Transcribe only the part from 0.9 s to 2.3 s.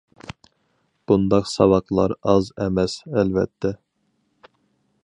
بۇنداق ساۋاقلار